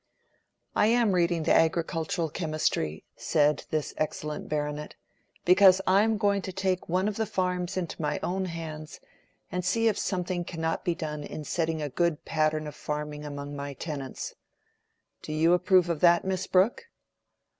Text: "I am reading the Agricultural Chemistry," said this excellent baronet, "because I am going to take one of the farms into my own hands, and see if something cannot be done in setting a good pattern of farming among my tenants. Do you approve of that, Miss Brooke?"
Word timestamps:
"I 0.75 0.87
am 0.87 1.11
reading 1.11 1.43
the 1.43 1.53
Agricultural 1.53 2.31
Chemistry," 2.31 3.03
said 3.15 3.65
this 3.69 3.93
excellent 3.97 4.49
baronet, 4.49 4.95
"because 5.45 5.79
I 5.85 6.01
am 6.01 6.17
going 6.17 6.41
to 6.41 6.51
take 6.51 6.89
one 6.89 7.07
of 7.07 7.17
the 7.17 7.27
farms 7.27 7.77
into 7.77 8.01
my 8.01 8.19
own 8.23 8.45
hands, 8.45 8.99
and 9.51 9.63
see 9.63 9.87
if 9.87 9.99
something 9.99 10.43
cannot 10.43 10.83
be 10.83 10.95
done 10.95 11.23
in 11.23 11.43
setting 11.43 11.83
a 11.83 11.89
good 11.89 12.25
pattern 12.25 12.65
of 12.65 12.73
farming 12.73 13.25
among 13.25 13.55
my 13.55 13.75
tenants. 13.75 14.33
Do 15.21 15.33
you 15.33 15.53
approve 15.53 15.87
of 15.87 15.99
that, 15.99 16.25
Miss 16.25 16.47
Brooke?" 16.47 16.87